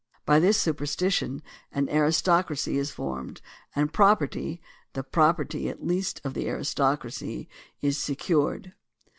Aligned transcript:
By 0.25 0.39
this 0.39 0.57
super 0.57 0.85
stition, 0.85 1.41
an 1.71 1.87
aristocracy 1.87 2.75
is 2.79 2.89
formed 2.89 3.39
and 3.75 3.93
property 3.93 4.59
(the 4.93 5.03
property, 5.03 5.69
at 5.69 5.85
least, 5.85 6.21
of 6.23 6.33
the 6.33 6.47
aristocracy) 6.49 7.47
is 7.81 7.99
secured. 7.99 8.73